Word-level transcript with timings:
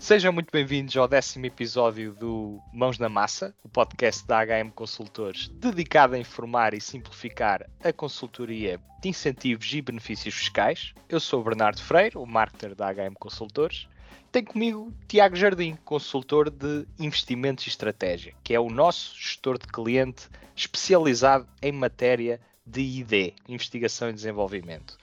Sejam 0.00 0.32
muito 0.32 0.50
bem-vindos 0.50 0.96
ao 0.96 1.06
décimo 1.06 1.44
episódio 1.44 2.14
do 2.14 2.58
Mãos 2.72 2.98
na 2.98 3.10
Massa, 3.10 3.54
o 3.62 3.68
podcast 3.68 4.26
da 4.26 4.42
HM 4.42 4.70
Consultores, 4.74 5.48
dedicado 5.48 6.14
a 6.14 6.18
informar 6.18 6.72
e 6.72 6.80
simplificar 6.80 7.68
a 7.84 7.92
consultoria 7.92 8.80
de 9.02 9.10
incentivos 9.10 9.70
e 9.74 9.82
benefícios 9.82 10.34
fiscais. 10.34 10.94
Eu 11.06 11.20
sou 11.20 11.42
o 11.42 11.44
Bernardo 11.44 11.82
Freire, 11.82 12.16
o 12.16 12.24
marketer 12.24 12.74
da 12.74 12.90
HM 12.90 13.12
Consultores. 13.20 13.86
Tem 14.32 14.42
comigo 14.42 14.90
Tiago 15.06 15.36
Jardim, 15.36 15.76
consultor 15.84 16.48
de 16.48 16.86
investimentos 16.98 17.66
e 17.66 17.68
estratégia, 17.68 18.34
que 18.42 18.54
é 18.54 18.58
o 18.58 18.70
nosso 18.70 19.14
gestor 19.14 19.58
de 19.58 19.66
cliente 19.66 20.30
especializado 20.56 21.46
em 21.60 21.72
matéria 21.72 22.40
de 22.64 22.80
ID, 22.80 23.34
investigação 23.46 24.08
e 24.08 24.14
desenvolvimento. 24.14 24.96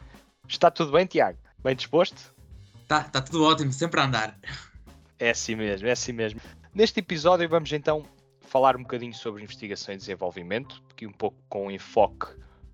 Está 0.50 0.72
tudo 0.72 0.91
bem, 0.91 1.05
Tiago? 1.05 1.38
Bem 1.64 1.76
disposto? 1.76 2.34
Tá, 2.88 3.04
tá 3.04 3.22
tudo 3.22 3.44
ótimo, 3.44 3.72
sempre 3.72 4.02
a 4.02 4.05
andar. 4.05 4.36
É 5.20 5.31
assim 5.31 5.55
mesmo, 5.55 5.88
é 5.88 5.91
assim 5.91 6.12
mesmo. 6.12 6.39
Neste 6.73 6.99
episódio 6.99 7.49
vamos 7.49 7.71
então 7.73 8.05
falar 8.41 8.75
um 8.75 8.84
bocadinho 8.84 9.13
sobre 9.13 9.44
investigação 9.44 9.94
e 9.94 9.98
desenvolvimento, 9.98 10.81
aqui 10.91 11.08
um 11.08 11.12
pouco 11.12 11.38
com 11.49 11.71
enfoque 11.71 12.27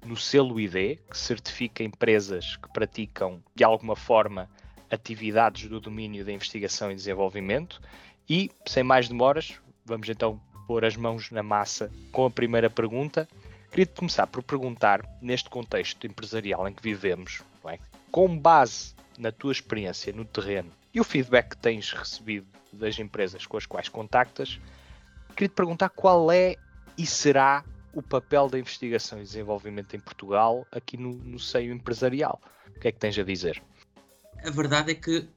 no 0.05 0.17
selo 0.17 0.59
ID, 0.59 0.99
que 1.09 1.17
certifica 1.17 1.83
empresas 1.83 2.57
que 2.57 2.71
praticam 2.73 3.41
de 3.55 3.63
alguma 3.63 3.95
forma 3.95 4.49
atividades 4.91 5.67
do 5.69 5.79
domínio 5.79 6.25
da 6.25 6.31
investigação 6.31 6.91
e 6.91 6.95
desenvolvimento. 6.95 7.81
E, 8.29 8.51
sem 8.67 8.83
mais 8.83 9.07
demoras, 9.07 9.59
vamos 9.85 10.07
então 10.09 10.39
pôr 10.67 10.85
as 10.85 10.95
mãos 10.95 11.31
na 11.31 11.43
massa 11.43 11.91
com 12.11 12.25
a 12.25 12.31
primeira 12.31 12.69
pergunta. 12.69 13.27
Queria 13.69 13.87
começar 13.87 14.27
por 14.27 14.43
perguntar, 14.43 15.01
neste 15.21 15.49
contexto 15.49 16.05
empresarial 16.05 16.67
em 16.67 16.73
que 16.73 16.83
vivemos, 16.83 17.41
é? 17.65 17.79
com 18.11 18.37
base 18.37 18.93
na 19.17 19.31
tua 19.31 19.51
experiência 19.51 20.13
no 20.13 20.25
terreno, 20.25 20.71
e 20.93 20.99
o 20.99 21.03
feedback 21.03 21.49
que 21.49 21.57
tens 21.57 21.91
recebido 21.91 22.47
das 22.71 22.99
empresas 22.99 23.45
com 23.45 23.57
as 23.57 23.65
quais 23.65 23.89
contactas, 23.89 24.59
queria 25.35 25.49
te 25.49 25.55
perguntar 25.55 25.89
qual 25.89 26.31
é 26.31 26.55
e 26.97 27.05
será 27.05 27.63
o 27.93 28.01
papel 28.01 28.49
da 28.49 28.59
investigação 28.59 29.19
e 29.19 29.23
desenvolvimento 29.23 29.95
em 29.95 29.99
Portugal 29.99 30.65
aqui 30.71 30.97
no, 30.97 31.13
no 31.13 31.39
seio 31.39 31.73
empresarial. 31.73 32.41
O 32.75 32.79
que 32.79 32.87
é 32.87 32.91
que 32.91 32.99
tens 32.99 33.17
a 33.17 33.23
dizer? 33.23 33.61
A 34.43 34.49
verdade 34.49 34.91
é 34.91 34.95
que, 34.95 35.27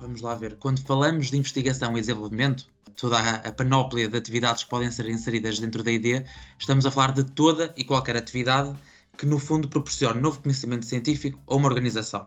vamos 0.00 0.20
lá 0.20 0.34
ver, 0.34 0.56
quando 0.56 0.80
falamos 0.82 1.30
de 1.30 1.36
investigação 1.36 1.96
e 1.96 2.00
desenvolvimento, 2.00 2.68
toda 2.96 3.18
a, 3.18 3.52
panóplia 3.52 4.08
de 4.08 4.16
atividades 4.16 4.64
que 4.64 4.70
podem 4.70 4.90
ser 4.90 5.08
inseridas 5.08 5.58
dentro 5.58 5.82
da 5.82 5.90
ID, 5.90 6.24
estamos 6.58 6.86
a 6.86 6.90
falar 6.90 7.12
de 7.12 7.24
toda 7.24 7.72
e 7.76 7.84
qualquer 7.84 8.16
atividade 8.16 8.74
que, 9.16 9.26
no 9.26 9.38
fundo, 9.38 9.68
proporcione 9.68 10.20
novo 10.20 10.40
conhecimento 10.40 10.86
científico 10.86 11.40
a 11.46 11.54
uma 11.54 11.68
organização. 11.68 12.26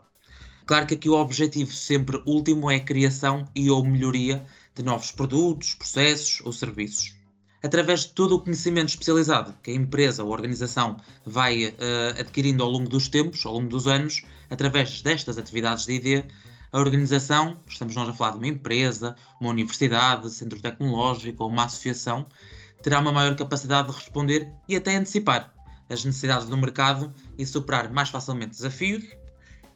Claro 0.70 0.86
que 0.86 0.94
aqui 0.94 1.10
o 1.10 1.20
objetivo 1.20 1.74
sempre 1.74 2.22
último 2.28 2.70
é 2.70 2.76
a 2.76 2.80
criação 2.80 3.44
e 3.56 3.72
ou 3.72 3.84
melhoria 3.84 4.46
de 4.76 4.84
novos 4.84 5.10
produtos, 5.10 5.74
processos 5.74 6.46
ou 6.46 6.54
serviços. 6.54 7.16
Através 7.64 8.02
de 8.02 8.10
todo 8.10 8.36
o 8.36 8.40
conhecimento 8.40 8.90
especializado 8.90 9.56
que 9.64 9.72
a 9.72 9.74
empresa 9.74 10.24
ou 10.24 10.30
organização 10.30 10.98
vai 11.26 11.70
uh, 11.70 12.20
adquirindo 12.20 12.62
ao 12.62 12.70
longo 12.70 12.88
dos 12.88 13.08
tempos, 13.08 13.44
ao 13.48 13.54
longo 13.54 13.68
dos 13.68 13.88
anos, 13.88 14.24
através 14.48 15.02
destas 15.02 15.40
atividades 15.40 15.88
de 15.88 15.94
ID, 15.94 16.26
a 16.72 16.80
organização, 16.80 17.60
estamos 17.68 17.96
nós 17.96 18.08
a 18.08 18.14
falar 18.14 18.34
de 18.34 18.38
uma 18.38 18.48
empresa, 18.48 19.16
uma 19.42 19.50
universidade, 19.50 20.30
centro 20.30 20.62
tecnológico 20.62 21.46
ou 21.46 21.50
uma 21.50 21.66
associação, 21.66 22.28
terá 22.84 23.00
uma 23.00 23.12
maior 23.12 23.36
capacidade 23.36 23.88
de 23.88 23.96
responder 23.96 24.54
e 24.68 24.76
até 24.76 24.96
antecipar 24.96 25.52
as 25.90 26.06
necessidades 26.06 26.48
do 26.48 26.56
mercado 26.56 27.12
e 27.40 27.44
superar 27.44 27.92
mais 27.92 28.10
facilmente 28.10 28.52
desafios 28.52 29.04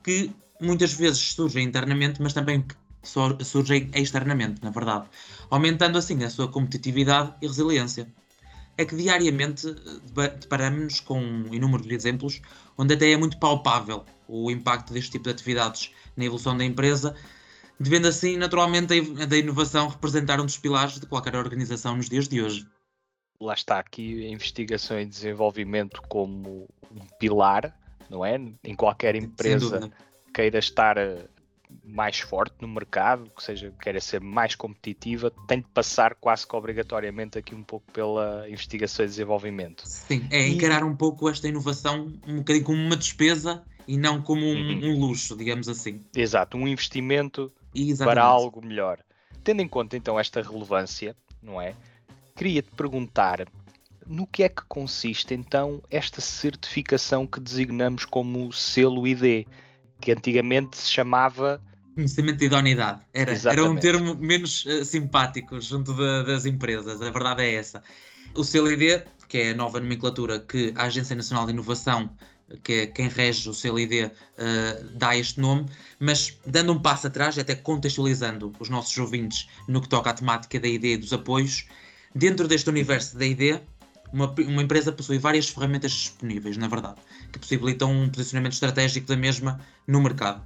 que 0.04 0.32
muitas 0.64 0.94
vezes 0.94 1.20
surgem 1.34 1.66
internamente, 1.66 2.22
mas 2.22 2.34
também 2.34 2.66
surgem 3.04 3.92
externamente, 3.94 4.64
na 4.64 4.70
verdade, 4.70 5.08
aumentando 5.50 5.98
assim 5.98 6.24
a 6.24 6.30
sua 6.30 6.48
competitividade 6.48 7.34
e 7.42 7.48
resiliência. 7.48 8.08
É 8.76 8.86
que 8.86 8.96
diariamente 8.96 9.68
eh, 9.68 10.28
deparamos 10.30 11.00
com 11.00 11.22
inúmeros 11.52 11.88
exemplos 11.92 12.42
onde 12.76 12.96
até 12.96 13.12
é 13.12 13.18
muito 13.18 13.38
palpável 13.38 14.04
o 14.28 14.50
impacto 14.50 14.94
deste 14.94 15.12
tipo 15.12 15.26
de 15.26 15.30
atividades 15.30 15.92
na 16.18 16.26
evolução 16.26 16.58
da 16.58 16.64
empresa, 16.64 17.16
devendo 17.80 18.08
assim 18.08 18.36
naturalmente 18.36 18.94
a 18.94 19.36
inovação 19.36 19.90
representar 19.90 20.42
um 20.42 20.46
dos 20.46 20.58
pilares 20.58 21.00
de 21.00 21.06
qualquer 21.06 21.36
organização 21.36 21.96
nos 21.96 22.10
dias 22.10 22.28
de 22.28 22.42
hoje. 22.42 22.68
Lá 23.40 23.54
está 23.54 23.78
aqui 23.78 24.26
a 24.26 24.30
investigação 24.30 25.00
e 25.00 25.06
desenvolvimento 25.06 26.02
como 26.08 26.68
um 26.90 27.06
pilar, 27.20 27.78
não 28.10 28.26
é? 28.26 28.40
Em 28.64 28.76
qualquer 28.76 29.16
empresa 29.16 29.92
queira 30.34 30.60
estar 30.60 30.98
eh, 30.98 31.26
mais 31.84 32.20
forte 32.20 32.56
no 32.62 32.68
mercado, 32.68 33.30
que 33.36 33.44
seja 33.44 33.72
queira 33.82 34.00
ser 34.00 34.20
mais 34.22 34.56
competitiva, 34.56 35.32
tem 35.48 35.60
de 35.60 35.68
passar 35.68 36.16
quase 36.16 36.48
que 36.48 36.56
obrigatoriamente 36.56 37.38
aqui 37.38 37.56
um 37.56 37.64
pouco 37.64 37.92
pela 37.92 38.50
investigação 38.50 39.06
e 39.06 39.08
desenvolvimento. 39.08 39.84
Sim, 39.86 40.28
é 40.32 40.48
e... 40.48 40.56
encarar 40.56 40.84
um 40.84 40.96
pouco 40.96 41.30
esta 41.30 41.48
inovação 41.48 42.12
um 42.28 42.38
bocadinho 42.38 42.66
como 42.66 42.80
uma 42.82 42.98
despesa 42.98 43.64
e 43.88 43.98
não 43.98 44.22
como 44.22 44.46
um, 44.46 44.56
uhum. 44.56 44.86
um 44.86 45.00
luxo, 45.00 45.36
digamos 45.36 45.68
assim. 45.68 46.02
Exato, 46.16 46.58
um 46.58 46.68
investimento 46.68 47.52
Exatamente. 47.76 48.16
para 48.16 48.24
algo 48.24 48.66
melhor. 48.66 49.00
Tendo 49.44 49.62
em 49.62 49.68
conta 49.68 49.98
então 49.98 50.20
esta 50.20 50.42
relevância, 50.42 51.16
não 51.42 51.62
é? 51.62 51.76
Queria-te 52.36 52.72
perguntar 52.72 53.46
no 54.06 54.26
que 54.26 54.44
é 54.44 54.50
que 54.50 54.64
consiste 54.68 55.34
então 55.34 55.82
esta 55.90 56.22
certificação 56.22 57.28
que 57.28 57.40
designamos 57.40 58.06
como 58.06 58.52
selo 58.52 59.06
ID? 59.08 59.46
Que 60.04 60.12
antigamente 60.12 60.78
se 60.78 60.92
chamava 60.92 61.62
Conhecimento 61.96 62.40
de 62.40 62.46
idoneidade. 62.46 63.02
Era, 63.14 63.34
era 63.34 63.64
um 63.64 63.76
termo 63.76 64.16
menos 64.16 64.66
uh, 64.66 64.84
simpático 64.84 65.62
junto 65.62 65.94
de, 65.94 66.24
das 66.24 66.46
empresas, 66.46 67.02
a 67.02 67.12
verdade 67.12 67.44
é 67.44 67.54
essa. 67.54 67.84
O 68.36 68.44
CLID, 68.44 69.04
que 69.28 69.38
é 69.38 69.52
a 69.52 69.54
nova 69.54 69.80
nomenclatura 69.80 70.40
que 70.40 70.74
a 70.76 70.86
Agência 70.86 71.16
Nacional 71.16 71.46
de 71.46 71.52
Inovação, 71.52 72.10
que 72.64 72.74
é 72.74 72.88
quem 72.88 73.08
rege 73.08 73.48
o 73.48 73.54
CLID, 73.54 74.06
uh, 74.06 74.12
eh, 74.38 74.84
dá 74.96 75.16
este 75.16 75.40
nome, 75.40 75.68
mas 76.00 76.36
dando 76.46 76.74
um 76.74 76.82
passo 76.82 77.08
atrás, 77.08 77.38
até 77.38 77.54
contextualizando 77.54 78.52
os 78.60 78.70
nossos 78.70 78.98
ouvintes 78.98 79.48
no 79.68 79.80
que 79.80 79.88
toca 79.88 80.10
à 80.10 80.14
temática 80.14 80.60
da 80.60 80.68
ID 80.68 80.84
e 80.84 80.98
dos 80.98 81.14
apoios, 81.14 81.68
dentro 82.16 82.48
deste 82.48 82.70
universo 82.70 83.18
da 83.18 83.26
ID, 83.26 83.60
uma, 84.14 84.34
uma 84.48 84.62
empresa 84.62 84.92
possui 84.92 85.18
várias 85.18 85.50
ferramentas 85.50 85.92
disponíveis, 85.92 86.56
na 86.56 86.68
verdade, 86.68 87.02
que 87.32 87.40
possibilitam 87.40 87.92
um 87.92 88.10
posicionamento 88.10 88.54
estratégico 88.54 89.08
da 89.08 89.18
mesma 89.18 89.60
no 89.88 90.00
mercado. 90.00 90.46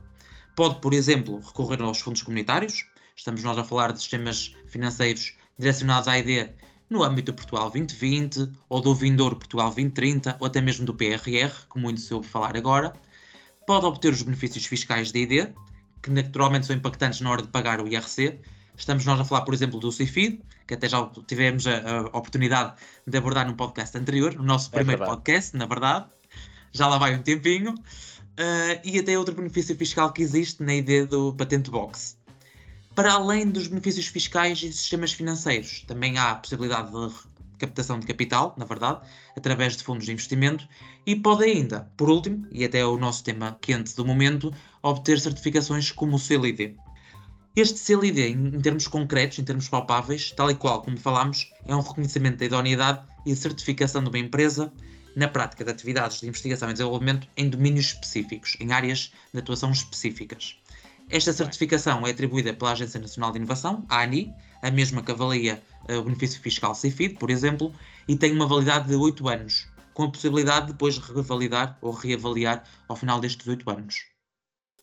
Pode, 0.56 0.80
por 0.80 0.94
exemplo, 0.94 1.40
recorrer 1.40 1.82
aos 1.82 2.00
fundos 2.00 2.24
comunitários, 2.24 2.86
estamos 3.16 3.44
nós 3.44 3.58
a 3.58 3.64
falar 3.64 3.92
de 3.92 4.00
sistemas 4.00 4.56
financeiros 4.68 5.36
direcionados 5.60 6.08
à 6.08 6.18
ID 6.18 6.50
no 6.90 7.04
âmbito 7.04 7.34
do 7.34 7.36
Portugal 7.36 7.70
2020, 7.70 8.50
ou 8.70 8.80
do 8.80 8.96
Vindouro 8.96 9.36
Portugal 9.36 9.68
2030, 9.68 10.38
ou 10.40 10.48
até 10.48 10.62
mesmo 10.62 10.86
do 10.86 10.94
PRR, 10.94 11.52
como 11.68 11.84
muito 11.84 12.00
se 12.00 12.14
ouve 12.14 12.28
falar 12.28 12.56
agora. 12.56 12.94
Pode 13.68 13.86
obter 13.86 14.14
os 14.14 14.22
benefícios 14.22 14.66
fiscais 14.66 15.12
da 15.12 15.20
ID, 15.20 15.50
que 16.02 16.10
naturalmente 16.10 16.66
são 16.66 16.76
impactantes 16.76 17.20
na 17.20 17.30
hora 17.30 17.42
de 17.42 17.50
pagar 17.50 17.82
o 17.82 17.88
IRC, 17.88 18.40
Estamos 18.78 19.04
nós 19.06 19.20
a 19.20 19.26
falar, 19.26 19.42
por 19.42 19.54
exemplo, 19.54 19.80
do 19.80 19.92
CIFID, 19.92 20.40
que 20.68 20.76
até 20.76 20.88
já 20.88 21.10
tivemos 21.26 21.66
a, 21.66 22.02
a 22.14 22.18
oportunidade 22.18 22.76
de 23.06 23.18
abordar 23.18 23.48
num 23.48 23.56
podcast 23.56 23.98
anterior, 23.98 24.36
o 24.38 24.44
nosso 24.44 24.70
é 24.72 24.78
primeiro 24.78 25.04
podcast, 25.04 25.58
na 25.58 25.66
verdade. 25.66 26.06
Já 26.72 26.88
lá 26.88 27.00
vai 27.00 27.16
um 27.16 27.22
tempinho. 27.24 27.74
Uh, 27.74 28.78
e 28.84 29.00
até 29.00 29.18
outro 29.18 29.34
benefício 29.34 29.76
fiscal 29.76 30.14
que 30.14 30.22
existe 30.22 30.62
na 30.62 30.76
ideia 30.76 31.08
do 31.08 31.34
Patente 31.34 31.72
Box. 31.72 32.20
Para 32.94 33.14
além 33.14 33.50
dos 33.50 33.68
benefícios 33.68 34.06
fiscais 34.08 34.62
e 34.62 34.72
sistemas 34.72 35.12
financeiros, 35.12 35.84
também 35.88 36.20
há 36.20 36.32
a 36.32 36.36
possibilidade 36.36 36.92
de 36.92 37.14
captação 37.58 38.00
de 38.00 38.06
capital, 38.06 38.54
na 38.56 38.66
verdade, 38.66 39.02
através 39.36 39.76
de 39.76 39.84
fundos 39.84 40.06
de 40.06 40.12
investimento, 40.12 40.68
e 41.04 41.16
pode 41.16 41.46
ainda, 41.46 41.92
por 41.98 42.12
último, 42.12 42.48
e 42.52 42.64
até 42.64 42.80
é 42.80 42.86
o 42.86 42.98
nosso 42.98 43.24
tema 43.24 43.58
quente 43.60 43.96
do 43.96 44.06
momento, 44.06 44.54
obter 44.84 45.20
certificações 45.20 45.92
como 45.92 46.18
o 46.18 46.20
CLID. 46.20 46.76
Este 47.58 47.80
CLID, 47.80 48.22
em 48.22 48.62
termos 48.62 48.88
concretos, 48.88 49.40
em 49.40 49.44
termos 49.44 49.68
palpáveis, 49.68 50.32
tal 50.32 50.52
e 50.52 50.54
qual 50.54 50.84
como 50.84 50.96
falámos, 50.96 51.52
é 51.66 51.76
um 51.76 51.82
reconhecimento 51.82 52.38
da 52.38 52.46
idoneidade 52.46 53.02
e 53.26 53.36
certificação 53.36 54.04
de 54.04 54.10
uma 54.10 54.20
empresa 54.20 54.72
na 55.16 55.28
prática 55.28 55.66
de 55.66 55.72
atividades 55.72 56.20
de 56.20 56.28
investigação 56.28 56.70
e 56.70 56.74
desenvolvimento 56.74 57.28
em 57.36 57.50
domínios 57.50 57.88
específicos, 57.88 58.56
em 58.60 58.72
áreas 58.72 59.12
de 59.34 59.40
atuação 59.40 59.72
específicas. 59.72 60.60
Esta 61.10 61.34
certificação 61.34 62.06
é 62.06 62.12
atribuída 62.12 62.54
pela 62.54 62.74
Agência 62.74 63.00
Nacional 63.00 63.32
de 63.32 63.40
Inovação, 63.40 63.84
a 63.90 64.04
ANI, 64.04 64.32
a 64.62 64.70
mesma 64.70 65.02
que 65.02 65.10
avalia 65.10 65.60
uh, 65.90 65.98
o 65.98 66.04
benefício 66.04 66.40
fiscal 66.40 66.76
CIFID, 66.76 67.16
por 67.16 67.32
exemplo, 67.32 67.74
e 68.08 68.16
tem 68.16 68.34
uma 68.34 68.46
validade 68.46 68.88
de 68.88 68.96
8 68.96 69.28
anos, 69.28 69.68
com 69.96 70.04
a 70.04 70.12
possibilidade 70.12 70.68
de 70.68 70.74
depois 70.74 71.00
revalidar 71.00 71.76
ou 71.82 71.92
reavaliar 71.92 72.64
ao 72.88 72.96
final 72.96 73.20
destes 73.20 73.48
8 73.48 73.68
anos. 73.68 74.17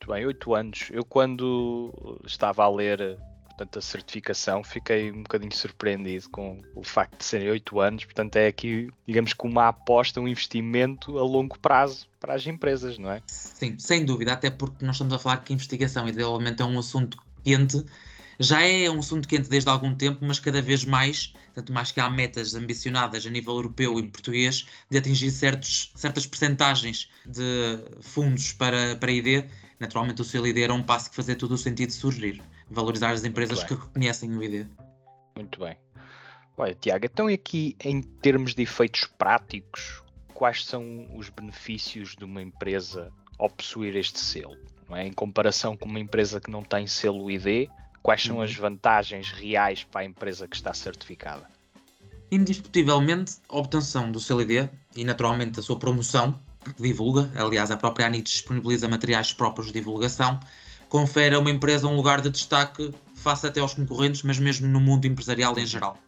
Muito 0.04 0.12
bem, 0.12 0.26
oito 0.26 0.54
anos. 0.54 0.88
Eu 0.92 1.02
quando 1.02 2.20
estava 2.26 2.62
a 2.62 2.68
ler 2.68 3.16
portanto, 3.46 3.78
a 3.78 3.82
certificação, 3.82 4.62
fiquei 4.62 5.10
um 5.10 5.22
bocadinho 5.22 5.54
surpreendido 5.54 6.28
com 6.28 6.60
o 6.74 6.84
facto 6.84 7.16
de 7.16 7.24
serem 7.24 7.48
oito 7.48 7.80
anos. 7.80 8.04
Portanto, 8.04 8.36
é 8.36 8.48
aqui, 8.48 8.90
digamos 9.06 9.32
que 9.32 9.46
uma 9.46 9.68
aposta, 9.68 10.20
um 10.20 10.28
investimento 10.28 11.18
a 11.18 11.22
longo 11.22 11.58
prazo 11.58 12.06
para 12.20 12.34
as 12.34 12.46
empresas, 12.46 12.98
não 12.98 13.10
é? 13.10 13.22
Sim, 13.26 13.78
sem 13.78 14.04
dúvida, 14.04 14.34
até 14.34 14.50
porque 14.50 14.84
nós 14.84 14.96
estamos 14.96 15.14
a 15.14 15.18
falar 15.18 15.38
que 15.38 15.54
investigação 15.54 16.06
e 16.06 16.12
desenvolvimento 16.12 16.62
é 16.62 16.66
um 16.66 16.78
assunto 16.78 17.16
quente 17.42 17.82
já 18.38 18.62
é 18.62 18.90
um 18.90 18.98
assunto 18.98 19.28
quente 19.28 19.48
desde 19.48 19.68
algum 19.70 19.94
tempo, 19.94 20.18
mas 20.22 20.38
cada 20.40 20.60
vez 20.60 20.84
mais, 20.84 21.32
tanto 21.54 21.72
mais 21.72 21.92
que 21.92 22.00
há 22.00 22.10
metas 22.10 22.54
ambicionadas 22.54 23.26
a 23.26 23.30
nível 23.30 23.54
europeu 23.54 23.98
e 23.98 24.08
português 24.08 24.66
de 24.90 24.98
atingir 24.98 25.30
certos, 25.30 25.92
certas 25.94 26.26
percentagens 26.26 27.08
de 27.24 27.78
fundos 28.00 28.52
para, 28.52 28.96
para 28.96 29.12
ID, 29.12 29.44
naturalmente 29.84 30.22
o 30.22 30.24
seu 30.24 30.46
ID 30.46 30.58
era 30.58 30.74
um 30.74 30.82
passo 30.82 31.10
que 31.10 31.16
fazia 31.16 31.36
todo 31.36 31.52
o 31.52 31.58
sentido 31.58 31.88
de 31.88 31.94
surgir, 31.94 32.42
valorizar 32.70 33.10
as 33.10 33.24
empresas 33.24 33.62
que 33.62 33.74
reconhecem 33.74 34.34
o 34.36 34.42
ID. 34.42 34.66
Muito 35.36 35.60
bem. 35.60 35.76
Olha, 36.56 36.74
Tiago, 36.74 37.04
então 37.04 37.26
aqui 37.26 37.76
em 37.84 38.00
termos 38.00 38.54
de 38.54 38.62
efeitos 38.62 39.06
práticos, 39.18 40.02
quais 40.32 40.64
são 40.64 41.08
os 41.14 41.28
benefícios 41.28 42.14
de 42.16 42.24
uma 42.24 42.42
empresa 42.42 43.12
ao 43.38 43.50
possuir 43.50 43.96
este 43.96 44.20
selo? 44.20 44.56
É? 44.90 45.06
Em 45.06 45.12
comparação 45.12 45.76
com 45.76 45.88
uma 45.88 45.98
empresa 45.98 46.40
que 46.40 46.50
não 46.50 46.62
tem 46.62 46.86
selo 46.86 47.30
ID, 47.30 47.68
quais 48.02 48.22
são 48.22 48.40
as 48.40 48.54
uhum. 48.54 48.62
vantagens 48.62 49.30
reais 49.30 49.84
para 49.84 50.02
a 50.02 50.04
empresa 50.04 50.46
que 50.46 50.56
está 50.56 50.72
certificada? 50.72 51.48
Indiscutivelmente, 52.30 53.36
a 53.48 53.56
obtenção 53.56 54.10
do 54.10 54.20
selo 54.20 54.42
ID 54.42 54.68
e 54.96 55.04
naturalmente 55.04 55.58
a 55.60 55.62
sua 55.62 55.78
promoção, 55.78 56.40
divulga, 56.78 57.30
aliás, 57.36 57.70
a 57.70 57.76
própria 57.76 58.06
ANIT 58.06 58.30
disponibiliza 58.30 58.88
materiais 58.88 59.32
próprios 59.32 59.68
de 59.68 59.74
divulgação, 59.74 60.38
confere 60.88 61.34
a 61.34 61.38
uma 61.38 61.50
empresa 61.50 61.88
um 61.88 61.96
lugar 61.96 62.20
de 62.20 62.30
destaque 62.30 62.92
face 63.14 63.46
até 63.46 63.60
aos 63.60 63.74
concorrentes, 63.74 64.22
mas 64.22 64.38
mesmo 64.38 64.68
no 64.68 64.80
mundo 64.80 65.06
empresarial 65.06 65.58
em 65.58 65.66
geral. 65.66 65.98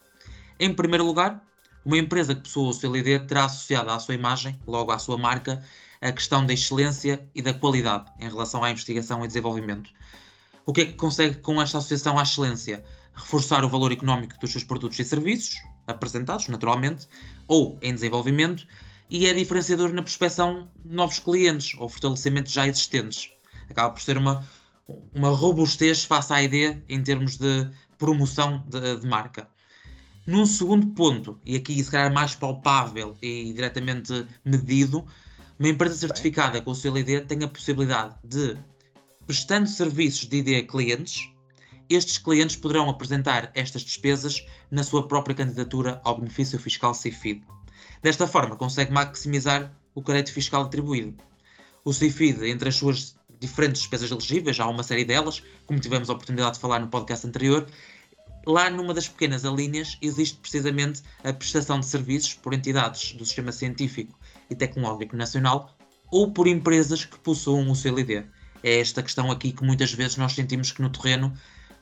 Em 0.59 0.73
primeiro 0.73 1.05
lugar, 1.05 1.41
uma 1.85 1.97
empresa 1.97 2.35
que 2.35 2.41
possua 2.41 2.69
o 2.69 2.73
CLD 2.73 3.19
terá 3.19 3.45
associado 3.45 3.89
à 3.89 3.99
sua 3.99 4.15
imagem, 4.15 4.59
logo 4.67 4.91
à 4.91 4.99
sua 4.99 5.17
marca, 5.17 5.63
a 6.01 6.11
questão 6.11 6.45
da 6.45 6.53
excelência 6.53 7.25
e 7.33 7.41
da 7.41 7.53
qualidade 7.53 8.05
em 8.19 8.29
relação 8.29 8.63
à 8.63 8.69
investigação 8.69 9.23
e 9.23 9.27
desenvolvimento. 9.27 9.89
O 10.65 10.73
que 10.73 10.81
é 10.81 10.85
que 10.85 10.93
consegue 10.93 11.35
com 11.37 11.61
esta 11.61 11.77
associação 11.77 12.19
à 12.19 12.23
excelência? 12.23 12.83
Reforçar 13.13 13.63
o 13.63 13.69
valor 13.69 13.91
económico 13.91 14.37
dos 14.39 14.51
seus 14.51 14.63
produtos 14.63 14.99
e 14.99 15.03
serviços, 15.03 15.55
apresentados 15.87 16.49
naturalmente, 16.49 17.07
ou 17.47 17.79
em 17.81 17.93
desenvolvimento, 17.93 18.67
e 19.09 19.25
é 19.25 19.33
diferenciador 19.33 19.93
na 19.93 20.01
prospecção 20.01 20.69
de 20.83 20.95
novos 20.95 21.19
clientes 21.19 21.75
ou 21.79 21.87
fortalecimento 21.87 22.49
já 22.49 22.67
existentes. 22.67 23.31
Acaba 23.69 23.93
por 23.93 24.01
ser 24.01 24.17
uma, 24.17 24.45
uma 25.13 25.29
robustez 25.29 26.03
face 26.03 26.33
à 26.33 26.41
ideia 26.41 26.83
em 26.89 27.01
termos 27.01 27.37
de 27.37 27.69
promoção 27.97 28.63
de, 28.67 28.97
de 28.97 29.07
marca. 29.07 29.49
Num 30.25 30.45
segundo 30.45 30.87
ponto, 30.87 31.39
e 31.45 31.55
aqui 31.55 31.81
se 31.81 31.89
calhar 31.89 32.13
mais 32.13 32.35
palpável 32.35 33.15
e 33.21 33.53
diretamente 33.53 34.25
medido, 34.43 35.05
uma 35.57 35.69
empresa 35.69 35.95
certificada 35.95 36.61
com 36.61 36.71
o 36.71 36.75
seu 36.75 36.95
ID 36.97 37.25
tem 37.25 37.43
a 37.43 37.47
possibilidade 37.47 38.15
de, 38.23 38.57
prestando 39.25 39.69
serviços 39.69 40.27
de 40.27 40.37
ID 40.37 40.63
a 40.63 40.67
clientes, 40.67 41.29
estes 41.89 42.17
clientes 42.17 42.57
poderão 42.57 42.89
apresentar 42.89 43.49
estas 43.55 43.81
despesas 43.83 44.45
na 44.69 44.83
sua 44.83 45.07
própria 45.07 45.33
candidatura 45.33 46.01
ao 46.03 46.19
benefício 46.19 46.59
fiscal 46.59 46.93
CIFID. 46.93 47.41
Desta 48.01 48.27
forma, 48.27 48.55
consegue 48.55 48.91
maximizar 48.91 49.71
o 49.93 50.01
crédito 50.01 50.33
fiscal 50.33 50.63
atribuído. 50.63 51.15
O 51.83 51.93
CIFID, 51.93 52.49
entre 52.49 52.69
as 52.69 52.75
suas 52.75 53.15
diferentes 53.39 53.81
despesas 53.81 54.11
elegíveis, 54.11 54.59
há 54.59 54.67
uma 54.67 54.83
série 54.83 55.05
delas, 55.05 55.41
como 55.65 55.79
tivemos 55.79 56.09
a 56.09 56.13
oportunidade 56.13 56.55
de 56.55 56.59
falar 56.59 56.79
no 56.79 56.87
podcast 56.87 57.25
anterior, 57.25 57.67
lá 58.45 58.69
numa 58.69 58.93
das 58.93 59.07
pequenas 59.07 59.45
alíneas 59.45 59.97
existe 60.01 60.37
precisamente 60.37 61.01
a 61.23 61.33
prestação 61.33 61.79
de 61.79 61.85
serviços 61.85 62.33
por 62.33 62.53
entidades 62.53 63.13
do 63.13 63.25
sistema 63.25 63.51
científico 63.51 64.17
e 64.49 64.55
tecnológico 64.55 65.15
nacional 65.15 65.75
ou 66.11 66.31
por 66.31 66.47
empresas 66.47 67.05
que 67.05 67.17
possuam 67.19 67.69
o 67.69 67.75
CLD. 67.75 68.25
É 68.63 68.79
esta 68.79 69.03
questão 69.03 69.29
aqui 69.31 69.51
que 69.51 69.63
muitas 69.63 69.93
vezes 69.93 70.17
nós 70.17 70.33
sentimos 70.33 70.71
que 70.71 70.81
no 70.81 70.89
terreno 70.89 71.33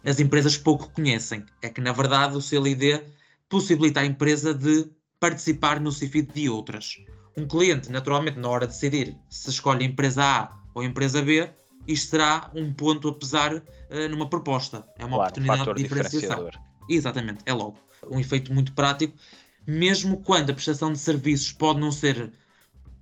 as 0.04 0.20
empresas 0.20 0.58
pouco 0.58 0.90
conhecem. 0.90 1.46
É 1.62 1.70
que 1.70 1.82
na 1.82 1.92
verdade 1.92 2.36
o 2.36 2.42
CLD 2.42 3.04
possibilita 3.48 4.02
à 4.02 4.06
empresa 4.06 4.54
de 4.54 4.90
participar 5.20 5.80
no 5.80 5.92
CIFID 5.92 6.34
de 6.34 6.50
outras. 6.50 6.98
Um 7.38 7.48
cliente, 7.48 7.92
naturalmente, 7.92 8.40
na 8.40 8.50
hora 8.50 8.68
de 8.68 8.74
decidir 8.74 9.18
se 9.30 9.50
escolhe 9.50 9.84
a 9.84 9.88
empresa 9.88 10.24
A 10.24 10.58
ou 10.74 10.82
a 10.82 10.86
empresa 10.86 11.22
B, 11.22 11.50
isto 11.88 12.12
será 12.12 12.50
um 12.56 12.74
ponto 12.74 13.10
a 13.10 13.14
pesar 13.14 13.56
uh, 13.56 14.10
numa 14.10 14.30
proposta. 14.30 14.88
É 14.98 15.06
uma 15.06 15.18
claro, 15.18 15.32
oportunidade 15.32 15.74
de 15.76 15.84
diferenciação. 15.84 16.50
Exatamente, 16.90 17.40
é 17.46 17.54
logo. 17.54 17.78
Um 18.10 18.20
efeito 18.20 18.54
muito 18.54 18.74
prático, 18.74 19.18
mesmo 19.66 20.22
quando 20.22 20.52
a 20.52 20.54
prestação 20.54 20.92
de 20.92 21.00
serviços 21.00 21.52
pode 21.52 21.80
não 21.80 21.92
ser 21.92 22.32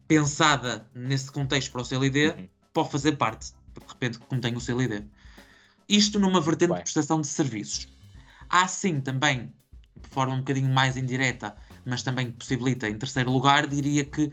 pensada 0.07 0.88
nesse 0.94 1.31
contexto 1.31 1.71
para 1.71 1.81
o 1.81 1.86
CLD, 1.86 2.30
uhum. 2.30 2.50
pode 2.74 2.92
fazer 2.92 3.13
parte, 3.13 3.51
de 3.51 3.86
repente, 3.88 4.19
como 4.19 4.42
tem 4.42 4.56
o 4.56 4.62
CLD. 4.62 5.04
Isto 5.88 6.19
numa 6.19 6.39
vertente 6.39 6.69
Bem. 6.69 6.77
de 6.77 6.83
prestação 6.83 7.21
de 7.21 7.27
serviços. 7.27 7.88
Há 8.50 8.68
sim 8.68 9.01
também, 9.01 9.54
de 10.00 10.09
forma 10.09 10.36
um 10.36 10.39
bocadinho 10.39 10.69
mais 10.69 10.95
indireta, 10.95 11.56
mas 11.85 12.03
também 12.03 12.31
possibilita, 12.31 12.89
em 12.89 12.97
terceiro 12.97 13.31
lugar, 13.31 13.68
diria 13.68 14.06
que 14.06 14.31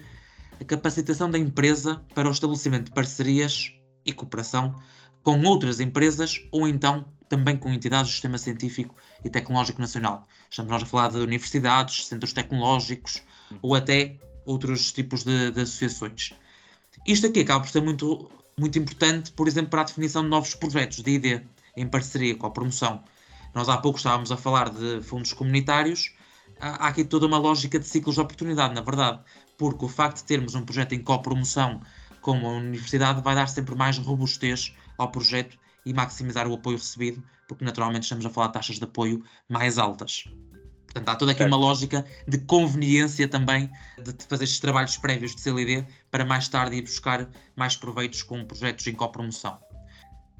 a 0.60 0.64
capacitação 0.64 1.30
da 1.30 1.38
empresa 1.38 2.04
para 2.14 2.28
o 2.28 2.32
estabelecimento 2.32 2.86
de 2.86 2.90
parcerias 2.92 3.72
e 4.04 4.12
cooperação 4.12 4.74
com 5.22 5.42
outras 5.42 5.80
empresas 5.80 6.40
ou 6.50 6.68
então 6.68 7.04
também 7.28 7.56
com 7.56 7.72
entidades 7.72 8.10
do 8.10 8.12
sistema 8.12 8.38
científico 8.38 8.94
e 9.24 9.30
tecnológico 9.30 9.80
nacional. 9.80 10.26
Estamos 10.50 10.70
nós 10.70 10.82
a 10.82 10.86
falar 10.86 11.08
de 11.10 11.18
universidades, 11.18 12.06
centros 12.06 12.32
tecnológicos 12.32 13.22
ou 13.62 13.74
até 13.74 14.16
outros 14.44 14.92
tipos 14.92 15.22
de, 15.22 15.50
de 15.52 15.60
associações. 15.60 16.34
Isto 17.06 17.28
aqui 17.28 17.40
acaba 17.40 17.60
por 17.60 17.70
ser 17.70 17.82
muito, 17.82 18.30
muito 18.58 18.78
importante, 18.78 19.32
por 19.32 19.46
exemplo, 19.46 19.70
para 19.70 19.82
a 19.82 19.84
definição 19.84 20.22
de 20.22 20.28
novos 20.28 20.54
projetos 20.54 21.02
de 21.02 21.10
ID 21.10 21.42
em 21.76 21.86
parceria 21.86 22.34
com 22.34 22.46
a 22.46 22.50
promoção. 22.50 23.02
Nós 23.54 23.68
há 23.68 23.78
pouco 23.78 23.98
estávamos 23.98 24.30
a 24.32 24.36
falar 24.36 24.70
de 24.70 25.00
fundos 25.02 25.32
comunitários, 25.32 26.14
há 26.60 26.88
aqui 26.88 27.04
toda 27.04 27.26
uma 27.26 27.38
lógica 27.38 27.78
de 27.78 27.86
ciclos 27.86 28.14
de 28.14 28.20
oportunidade, 28.20 28.74
na 28.74 28.80
verdade, 28.80 29.20
porque 29.56 29.84
o 29.84 29.88
facto 29.88 30.18
de 30.18 30.24
termos 30.24 30.54
um 30.54 30.64
projeto 30.64 30.92
em 30.94 31.02
copromoção 31.02 31.80
com 32.20 32.46
a 32.46 32.52
universidade 32.52 33.22
vai 33.22 33.34
dar 33.34 33.48
sempre 33.48 33.74
mais 33.74 33.98
robustez 33.98 34.74
ao 34.98 35.10
projeto 35.10 35.58
e 35.84 35.94
maximizar 35.94 36.46
o 36.46 36.54
apoio 36.54 36.76
recebido, 36.76 37.22
porque 37.48 37.64
naturalmente 37.64 38.02
estamos 38.02 38.26
a 38.26 38.30
falar 38.30 38.48
de 38.48 38.52
taxas 38.52 38.76
de 38.76 38.84
apoio 38.84 39.24
mais 39.48 39.78
altas. 39.78 40.24
Portanto, 40.84 41.08
há 41.08 41.16
toda 41.16 41.32
aqui 41.32 41.44
uma 41.44 41.56
lógica 41.56 42.04
de 42.26 42.38
conveniência 42.38 43.28
também 43.28 43.70
de 44.02 44.24
fazer 44.28 44.44
estes 44.44 44.58
trabalhos 44.58 44.96
prévios 44.96 45.34
de 45.34 45.40
CLD 45.40 45.86
para 46.10 46.24
mais 46.24 46.48
tarde 46.48 46.76
ir 46.76 46.82
buscar 46.82 47.28
mais 47.54 47.76
proveitos 47.76 48.22
com 48.24 48.44
projetos 48.44 48.86
em 48.88 48.94
copromoção. 48.94 49.58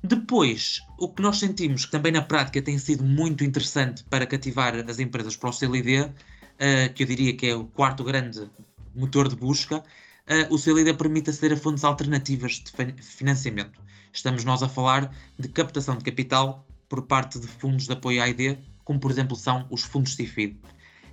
Depois, 0.02 0.80
o 0.98 1.08
que 1.08 1.20
nós 1.20 1.38
sentimos 1.38 1.84
que 1.84 1.90
também 1.90 2.10
na 2.10 2.22
prática 2.22 2.62
tem 2.62 2.78
sido 2.78 3.04
muito 3.04 3.44
interessante 3.44 4.02
para 4.04 4.26
cativar 4.26 4.74
as 4.88 4.98
empresas 4.98 5.36
para 5.36 5.50
o 5.50 5.52
CLD, 5.52 6.02
uh, 6.02 6.14
eh, 6.58 6.88
que 6.88 7.02
eu 7.02 7.06
diria 7.06 7.36
que 7.36 7.46
é 7.46 7.54
o 7.54 7.64
quarto 7.64 8.02
grande 8.02 8.50
motor 8.94 9.28
de 9.28 9.36
busca, 9.36 9.78
uh, 9.78 10.54
o 10.54 10.58
CLD 10.58 10.94
permite 10.94 11.28
aceder 11.28 11.52
a 11.52 11.60
fontes 11.60 11.84
alternativas 11.84 12.62
de 12.64 13.02
financiamento. 13.02 13.78
Estamos 14.10 14.42
nós 14.42 14.62
a 14.62 14.68
falar 14.68 15.14
de 15.38 15.48
captação 15.48 15.98
de 15.98 16.04
capital 16.04 16.66
por 16.88 17.02
parte 17.02 17.38
de 17.38 17.46
fundos 17.46 17.86
de 17.86 17.92
apoio 17.92 18.22
à 18.22 18.28
ID, 18.28 18.58
como 18.84 18.98
por 18.98 19.10
exemplo 19.10 19.36
são 19.36 19.66
os 19.70 19.82
fundos 19.82 20.14
CIFID. 20.14 20.56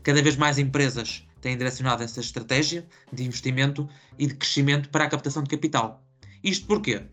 Cada 0.01 0.21
vez 0.21 0.37
mais 0.37 0.57
empresas 0.57 1.27
têm 1.41 1.57
direcionado 1.57 2.03
essa 2.03 2.21
estratégia 2.21 2.87
de 3.11 3.25
investimento 3.25 3.87
e 4.17 4.27
de 4.27 4.33
crescimento 4.33 4.89
para 4.89 5.03
a 5.03 5.09
captação 5.09 5.43
de 5.43 5.49
capital. 5.49 6.01
Isto 6.41 6.65
porquê? 6.65 7.03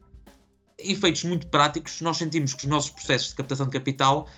Efeitos 0.85 1.25
muito 1.25 1.47
práticos, 1.47 2.01
nós 2.01 2.17
sentimos 2.17 2.55
que 2.55 2.65
os 2.65 2.71
nossos 2.71 2.91
processos 2.91 3.31
de 3.31 3.37
captação 3.37 3.67
de 3.67 3.73
capital, 3.73 4.29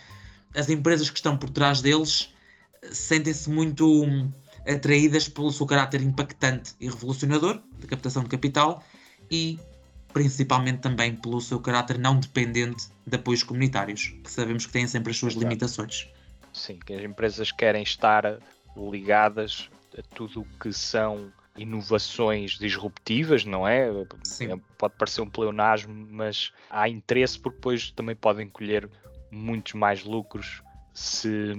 as 0.55 0.69
empresas 0.69 1.11
que 1.11 1.17
estão 1.17 1.37
por 1.37 1.51
trás 1.51 1.81
deles, 1.81 2.33
sentem-se 2.93 3.51
muito 3.51 4.05
hum, 4.05 4.33
atraídas 4.67 5.29
pelo 5.29 5.51
seu 5.51 5.67
caráter 5.67 6.01
impactante 6.03 6.75
e 6.81 6.87
revolucionador 6.87 7.61
de 7.79 7.87
captação 7.87 8.23
de 8.23 8.29
capital 8.29 8.83
e 9.31 9.59
principalmente 10.13 10.79
também 10.81 11.15
pelo 11.15 11.41
seu 11.41 11.61
caráter 11.61 11.99
não 11.99 12.19
dependente 12.19 12.89
de 13.07 13.17
apoios 13.17 13.43
comunitários, 13.43 14.15
que 14.25 14.31
sabemos 14.31 14.65
que 14.65 14.73
têm 14.73 14.87
sempre 14.87 15.11
as 15.11 15.19
suas 15.19 15.35
limitações. 15.35 16.09
Sim, 16.53 16.79
que 16.79 16.95
as 16.95 17.03
empresas 17.05 17.53
querem 17.53 17.83
estar 17.83 18.39
ligadas 18.77 19.69
a 19.97 20.03
tudo 20.15 20.41
o 20.41 20.59
que 20.59 20.73
são 20.73 21.31
inovações 21.57 22.53
disruptivas, 22.53 23.45
não 23.45 23.67
é? 23.67 23.89
Sim. 24.25 24.53
É, 24.53 24.57
pode 24.79 24.95
parecer 24.97 25.21
um 25.21 25.31
pleonasmo, 25.31 26.07
mas 26.11 26.53
há 26.71 26.89
interesse 26.89 27.39
porque 27.39 27.57
depois 27.57 27.91
também 27.91 28.15
podem 28.15 28.49
colher 28.49 28.89
muitos 29.31 29.75
mais 29.75 30.05
lucros 30.05 30.63
se 30.95 31.53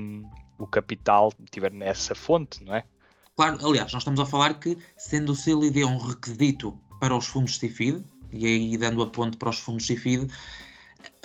o 0.57 0.65
capital 0.65 1.31
estiver 1.43 1.71
nessa 1.71 2.15
fonte, 2.15 2.63
não 2.63 2.75
é? 2.75 2.83
Claro, 3.35 3.63
aliás, 3.63 3.93
nós 3.93 4.01
estamos 4.01 4.19
a 4.19 4.25
falar 4.25 4.55
que, 4.55 4.77
sendo 4.97 5.31
o 5.31 5.35
CLD 5.35 5.85
um 5.85 5.97
requisito 5.97 6.77
para 6.99 7.15
os 7.15 7.27
fundos 7.27 7.57
CIFID, 7.57 8.03
e 8.31 8.45
aí 8.45 8.77
dando 8.77 9.01
a 9.03 9.07
ponte 9.07 9.37
para 9.37 9.49
os 9.49 9.59
fundos 9.59 9.85
CIFID, 9.85 10.27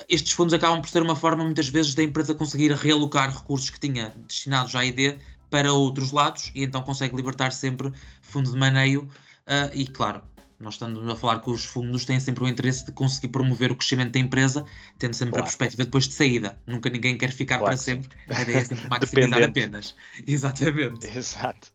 estes 0.08 0.32
fundos 0.32 0.52
acabam 0.52 0.80
por 0.80 0.88
ser 0.88 1.02
uma 1.02 1.16
forma, 1.16 1.42
muitas 1.42 1.68
vezes, 1.68 1.94
da 1.94 2.02
empresa 2.02 2.34
conseguir 2.34 2.72
realocar 2.72 3.34
recursos 3.34 3.70
que 3.70 3.80
tinha 3.80 4.14
destinados 4.28 4.74
à 4.74 4.84
ID 4.84 5.18
para 5.52 5.70
outros 5.70 6.10
lados 6.12 6.50
e 6.54 6.64
então 6.64 6.82
consegue 6.82 7.14
libertar 7.14 7.52
sempre 7.52 7.92
fundo 8.22 8.50
de 8.50 8.58
maneio 8.58 9.02
uh, 9.02 9.70
e, 9.74 9.86
claro, 9.86 10.22
Nós 10.58 10.74
estamos 10.74 11.06
a 11.06 11.14
falar 11.14 11.40
que 11.40 11.50
os 11.50 11.64
fundos 11.64 12.06
têm 12.06 12.18
sempre 12.18 12.42
o 12.44 12.48
interesse 12.48 12.86
de 12.86 12.92
conseguir 12.92 13.28
promover 13.28 13.70
o 13.70 13.76
crescimento 13.76 14.12
da 14.12 14.18
empresa, 14.18 14.64
tendo 14.98 15.12
sempre 15.12 15.32
claro. 15.32 15.44
a 15.44 15.46
perspectiva 15.46 15.84
depois 15.84 16.08
de 16.08 16.14
saída. 16.14 16.58
Nunca 16.66 16.88
ninguém 16.88 17.18
quer 17.18 17.32
ficar 17.32 17.58
claro. 17.58 17.72
para 17.72 17.76
sempre. 17.76 18.08
A 18.28 18.42
ideia 18.42 18.58
é 18.58 18.64
sempre 18.64 18.86
maximizar 18.88 19.42
apenas. 19.42 19.94
Exatamente. 20.26 21.06
Exato. 21.06 21.68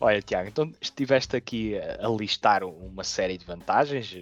Olha, 0.00 0.22
Tiago, 0.22 0.48
então 0.48 0.72
estiveste 0.80 1.36
aqui 1.36 1.74
a 1.76 2.08
listar 2.08 2.64
uma 2.64 3.04
série 3.04 3.36
de 3.36 3.44
vantagens, 3.44 4.16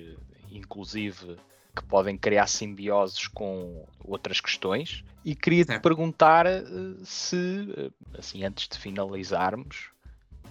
inclusive 0.51 1.37
que 1.75 1.85
podem 1.85 2.17
criar 2.17 2.47
simbioses 2.47 3.27
com 3.27 3.87
outras 4.05 4.41
questões, 4.41 5.05
e 5.25 5.35
queria 5.35 5.65
te 5.65 5.79
perguntar 5.81 6.47
eh, 6.47 6.63
se, 7.03 7.69
eh, 7.77 7.91
assim, 8.19 8.45
antes 8.45 8.69
de 8.69 8.79
finalizarmos, 8.79 9.91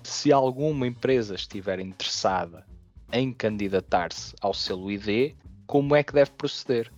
se 0.03 0.31
alguma 0.31 0.87
empresa 0.87 1.35
estiver 1.35 1.79
interessada 1.79 2.65
em 3.11 3.31
candidatar-se 3.31 4.33
ao 4.41 4.53
selo 4.53 4.91
ID, 4.91 5.35
como 5.67 5.95
é 5.95 6.03
que 6.03 6.13
deve 6.13 6.31
proceder? 6.31 6.91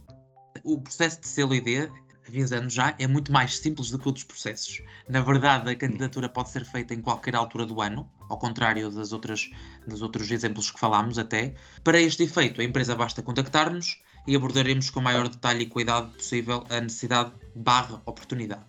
O 0.63 0.82
processo 0.82 1.20
de 1.20 1.27
selo 1.27 1.53
ID, 1.53 1.91
avisando 2.27 2.70
já, 2.70 2.96
é 2.98 3.05
muito 3.05 3.32
mais 3.32 3.58
simples 3.58 3.91
do 3.91 4.00
que 4.00 4.08
outros 4.08 4.24
processos. 4.24 4.82
Na 5.08 5.22
verdade, 5.22 5.70
a 5.70 5.75
candidatura 5.75 6.29
pode 6.29 6.50
ser 6.50 6.65
feita 6.65 6.94
em 6.94 7.01
qualquer 7.01 7.36
altura 7.36 7.65
do 7.65 7.82
ano, 7.82 8.10
ao 8.29 8.39
contrário 8.39 8.89
das 8.89 9.12
outras, 9.12 9.50
dos 9.86 10.01
outros 10.01 10.32
exemplos 10.32 10.72
que 10.72 10.79
falámos 10.79 11.20
até. 11.20 11.53
Para 11.84 12.00
este 12.00 12.24
efeito, 12.24 12.62
a 12.62 12.63
empresa 12.63 12.96
basta 12.96 13.22
contactar-nos 13.22 14.01
e 14.27 14.36
abordaremos 14.36 14.89
com 14.89 15.00
o 15.00 15.03
maior 15.03 15.27
detalhe 15.27 15.63
e 15.63 15.67
cuidado 15.67 16.12
possível 16.12 16.65
a 16.70 16.82
necessidade 16.82 17.32
barra 17.55 18.01
oportunidade. 18.05 18.63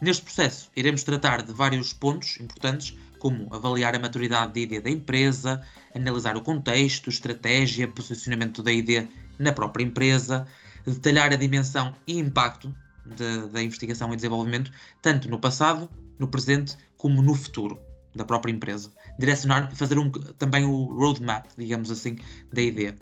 Neste 0.00 0.22
processo, 0.22 0.70
iremos 0.76 1.02
tratar 1.02 1.42
de 1.42 1.52
vários 1.52 1.92
pontos 1.92 2.38
importantes, 2.40 2.96
como 3.18 3.52
avaliar 3.54 3.94
a 3.94 3.98
maturidade 3.98 4.52
da 4.52 4.60
ideia 4.60 4.80
da 4.80 4.90
empresa, 4.90 5.62
analisar 5.94 6.36
o 6.36 6.42
contexto, 6.42 7.08
estratégia, 7.08 7.88
posicionamento 7.88 8.62
da 8.62 8.72
ideia 8.72 9.08
na 9.38 9.52
própria 9.52 9.84
empresa, 9.84 10.46
detalhar 10.86 11.32
a 11.32 11.36
dimensão 11.36 11.94
e 12.06 12.18
impacto 12.18 12.74
de, 13.04 13.48
da 13.48 13.62
investigação 13.62 14.12
e 14.12 14.16
desenvolvimento, 14.16 14.70
tanto 15.00 15.28
no 15.28 15.38
passado, 15.38 15.88
no 16.18 16.28
presente, 16.28 16.76
como 16.96 17.22
no 17.22 17.34
futuro 17.34 17.78
da 18.14 18.24
própria 18.24 18.52
empresa. 18.52 18.92
Direcionar, 19.18 19.74
fazer 19.74 19.98
um, 19.98 20.10
também 20.10 20.64
o 20.64 20.84
roadmap, 20.84 21.46
digamos 21.56 21.90
assim, 21.90 22.16
da 22.52 22.62
ideia. 22.62 22.96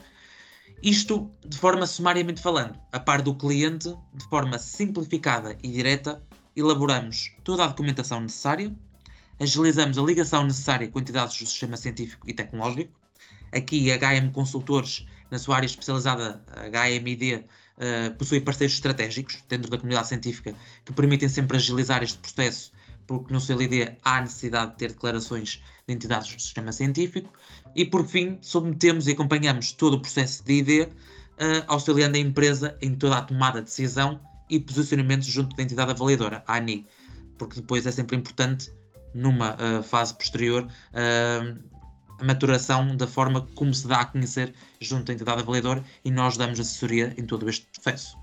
Isto 0.83 1.31
de 1.47 1.57
forma 1.57 1.87
sumariamente 1.87 2.43
falando, 2.43 2.77
a 2.91 2.99
par 2.99 3.23
do 3.23 3.37
cliente, 3.37 3.95
de 4.13 4.25
forma 4.29 4.59
simplificada 4.59 5.57
e 5.63 5.69
direta, 5.69 6.21
elaboramos 6.57 7.37
toda 7.45 7.63
a 7.63 7.69
documentação 7.69 8.21
necessária, 8.21 8.75
agilizamos 9.39 9.97
a 9.97 10.03
ligação 10.03 10.43
necessária 10.43 10.89
com 10.89 10.99
entidades 10.99 11.39
do 11.39 11.47
sistema 11.47 11.77
científico 11.77 12.29
e 12.29 12.35
tecnológico. 12.35 12.93
Aqui, 13.53 13.93
a 13.93 13.97
HM 13.97 14.33
Consultores, 14.33 15.07
na 15.31 15.39
sua 15.39 15.55
área 15.55 15.67
especializada, 15.67 16.43
a 16.49 16.67
HMID, 16.67 17.35
uh, 17.35 17.45
eh, 17.79 18.11
possui 18.11 18.41
parceiros 18.41 18.75
estratégicos 18.75 19.39
dentro 19.49 19.71
da 19.71 19.79
comunidade 19.79 20.09
científica 20.09 20.53
que 20.85 20.93
permitem 20.93 21.29
sempre 21.29 21.59
agilizar 21.59 22.03
este 22.03 22.19
processo, 22.19 22.73
porque 23.07 23.33
no 23.33 23.41
CLID 23.41 23.99
há 24.05 24.21
necessidade 24.21 24.73
de 24.73 24.79
ter 24.79 24.89
declarações 24.89 25.63
de 25.87 25.95
entidades 25.95 26.35
do 26.35 26.43
sistema 26.43 26.73
científico. 26.73 27.33
E, 27.75 27.85
por 27.85 28.07
fim, 28.07 28.39
submetemos 28.41 29.07
e 29.07 29.13
acompanhamos 29.13 29.73
todo 29.73 29.95
o 29.95 30.01
processo 30.01 30.45
de 30.45 30.53
ID, 30.53 30.89
uh, 30.89 31.65
auxiliando 31.67 32.17
a 32.17 32.21
empresa 32.21 32.77
em 32.81 32.95
toda 32.95 33.19
a 33.19 33.23
tomada 33.23 33.61
de 33.61 33.67
decisão 33.67 34.21
e 34.49 34.61
posicionamento 34.61 35.25
junto 35.25 35.57
da 35.57 35.63
entidade 35.63 35.91
avaliadora, 35.91 36.45
a 36.47 36.57
ANI, 36.57 36.87
porque 37.39 37.61
depois 37.61 37.87
é 37.87 37.93
sempre 37.93 38.17
importante 38.17 38.71
numa 39.15 39.55
uh, 39.55 39.83
fase 39.83 40.15
posterior 40.15 40.65
uh, 40.65 41.73
a 42.19 42.25
maturação 42.25 42.97
da 42.97 43.07
forma 43.07 43.47
como 43.55 43.75
se 43.75 43.87
dá 43.89 44.01
a 44.01 44.05
conhecer 44.05 44.55
junto 44.81 45.11
à 45.11 45.15
entidade 45.15 45.43
avaliadora 45.43 45.83
e 46.05 46.11
nós 46.11 46.37
damos 46.37 46.61
assessoria 46.61 47.13
em 47.19 47.27
todo 47.27 47.49
este 47.49 47.67
processo. 47.67 48.17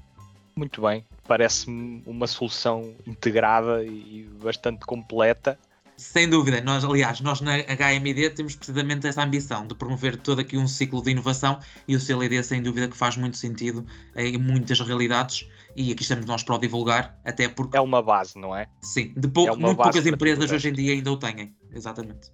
Muito 0.56 0.82
bem, 0.82 1.06
parece-me 1.27 2.03
uma 2.06 2.27
solução 2.27 2.94
integrada 3.06 3.84
e 3.84 4.29
bastante 4.41 4.86
completa. 4.86 5.58
Sem 6.00 6.29
dúvida, 6.29 6.62
nós, 6.62 6.86
aliás, 6.86 7.20
nós 7.20 7.41
na 7.41 7.58
HMD 7.58 8.29
temos 8.29 8.56
precisamente 8.56 9.06
essa 9.06 9.22
ambição 9.22 9.68
de 9.68 9.75
promover 9.75 10.15
todo 10.15 10.39
aqui 10.39 10.58
um 10.58 10.65
ciclo 10.65 11.01
de 11.03 11.12
inovação 11.12 11.60
e 11.86 11.94
o 11.94 12.00
CLD, 12.00 12.41
sem 12.41 12.63
dúvida, 12.63 12.88
que 12.88 12.96
faz 12.96 13.18
muito 13.18 13.36
sentido 13.36 13.86
em 14.15 14.38
muitas 14.38 14.79
realidades 14.79 15.46
e 15.75 15.91
aqui 15.91 16.01
estamos 16.01 16.25
nós 16.25 16.41
para 16.41 16.56
o 16.56 16.58
divulgar, 16.58 17.20
até 17.25 17.50
porque. 17.50 17.75
É 17.75 17.82
uma 17.82 18.01
base, 18.01 18.39
não 18.39 18.56
é? 18.56 18.68
Sim, 18.82 19.13
de 19.15 19.27
pou... 19.27 19.50
é 19.50 19.56
muito 19.56 19.75
poucas 19.75 20.08
empresas 20.08 20.50
hoje 20.50 20.70
em 20.70 20.74
dia 20.74 20.94
ainda 20.94 21.12
o 21.12 21.18
têm. 21.18 21.53
Exatamente. 21.70 22.32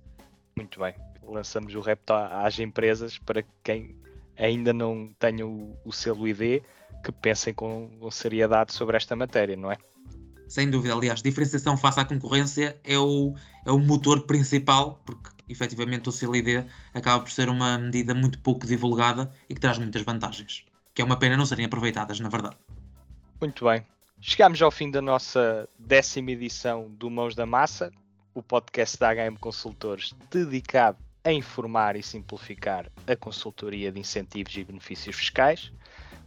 Muito 0.56 0.80
bem. 0.80 0.94
Lançamos 1.24 1.74
o 1.74 1.82
repto 1.82 2.14
às 2.14 2.60
empresas 2.60 3.18
para 3.18 3.44
quem 3.64 3.96
ainda 4.38 4.74
não 4.74 5.10
tenha 5.18 5.46
o, 5.46 5.76
o 5.84 5.92
selo 5.92 6.28
ID 6.28 6.62
que 7.04 7.12
pensem 7.12 7.52
com, 7.52 7.90
com 8.00 8.12
seriedade 8.12 8.74
sobre 8.74 8.96
esta 8.96 9.16
matéria, 9.16 9.56
não 9.56 9.72
é? 9.72 9.78
Sem 10.48 10.70
dúvida, 10.70 10.94
aliás, 10.94 11.22
diferenciação 11.22 11.76
face 11.78 12.00
à 12.00 12.06
concorrência 12.06 12.80
é 12.84 12.98
o, 12.98 13.36
é 13.66 13.72
o 13.72 13.80
motor 13.80 14.22
principal, 14.22 15.02
porque 15.06 15.30
efetivamente 15.50 16.10
o 16.10 16.12
CLID 16.12 16.66
acaba 16.94 17.24
por 17.24 17.32
ser 17.32 17.50
uma 17.50 17.78
medida 17.78 18.14
muito 18.14 18.40
pouco 18.40 18.66
divulgada 18.66 19.32
e 19.50 19.56
que 19.56 19.62
traz 19.62 19.78
muitas 19.78 20.02
vantagens, 20.04 20.66
que 20.94 21.02
é 21.02 21.06
uma 21.06 21.18
pena 21.18 21.36
não 21.36 21.46
serem 21.46 21.66
aproveitadas, 21.66 22.20
na 22.20 22.30
verdade. 22.30 22.58
Muito 23.42 23.66
bem. 23.66 23.86
Chegamos 24.22 24.62
ao 24.62 24.72
fim 24.72 24.90
da 24.90 25.02
nossa 25.02 25.68
décima 25.78 26.32
edição 26.32 26.90
do 26.90 27.10
Mãos 27.10 27.36
da 27.36 27.46
Massa, 27.46 27.92
o 28.34 28.42
podcast 28.42 28.98
da 28.98 29.14
HM 29.14 29.38
Consultores 29.40 30.14
dedicado 30.32 30.98
a 31.24 31.32
informar 31.32 31.96
e 31.96 32.04
simplificar 32.04 32.90
a 33.08 33.16
consultoria 33.16 33.92
de 33.92 34.00
incentivos 34.00 34.56
e 34.56 34.64
benefícios 34.64 35.16
fiscais. 35.16 35.72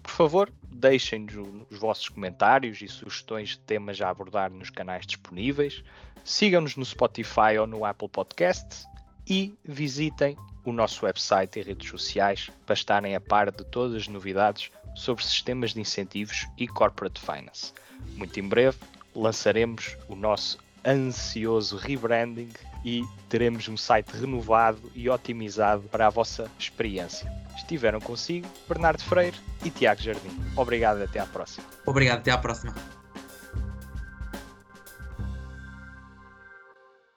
Por 0.09 0.15
favor, 0.15 0.53
deixem-nos 0.73 1.35
os 1.71 1.79
vossos 1.79 2.09
comentários 2.09 2.81
e 2.81 2.89
sugestões 2.89 3.51
de 3.51 3.59
temas 3.59 4.01
a 4.01 4.09
abordar 4.09 4.51
nos 4.51 4.71
canais 4.71 5.07
disponíveis. 5.07 5.85
Sigam-nos 6.25 6.77
no 6.77 6.85
Spotify 6.85 7.59
ou 7.61 7.67
no 7.67 7.85
Apple 7.85 8.09
Podcast 8.09 8.87
e 9.29 9.55
visitem 9.63 10.35
o 10.65 10.73
nosso 10.73 11.05
website 11.05 11.61
e 11.61 11.63
redes 11.63 11.91
sociais 11.91 12.51
para 12.65 12.73
estarem 12.73 13.15
a 13.15 13.21
par 13.21 13.53
de 13.53 13.63
todas 13.65 13.95
as 13.95 14.09
novidades 14.09 14.73
sobre 14.97 15.23
sistemas 15.23 15.75
de 15.75 15.81
incentivos 15.83 16.49
e 16.57 16.67
corporate 16.67 17.21
finance. 17.21 17.75
Muito 18.17 18.41
em 18.41 18.49
breve 18.49 18.79
lançaremos 19.15 19.95
o 20.09 20.17
nosso 20.17 20.59
ansioso 20.85 21.77
rebranding 21.77 22.51
e 22.85 23.05
teremos 23.29 23.69
um 23.69 23.77
site 23.77 24.11
renovado 24.13 24.91
e 24.95 25.09
otimizado 25.09 25.83
para 25.85 26.07
a 26.07 26.11
vossa 26.11 26.51
experiência. 26.59 27.31
Estiveram 27.57 28.01
consigo 28.01 28.47
Bernardo 28.69 29.03
Freire 29.03 29.37
e 29.65 29.71
Tiago 29.71 30.01
Jardim. 30.01 30.31
Obrigado 30.57 31.03
até 31.03 31.19
à 31.19 31.27
próxima. 31.27 31.67
Obrigado, 31.85 32.19
até 32.19 32.31
à 32.31 32.39
próxima. 32.39 32.75